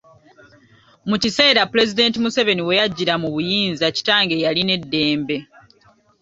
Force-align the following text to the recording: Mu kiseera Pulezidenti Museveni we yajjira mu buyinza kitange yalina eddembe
Mu 1.09 1.15
kiseera 1.23 1.61
Pulezidenti 1.71 2.17
Museveni 2.23 2.61
we 2.67 2.73
yajjira 2.79 3.13
mu 3.21 3.27
buyinza 3.33 3.85
kitange 3.95 4.35
yalina 4.45 4.71
eddembe 4.79 5.37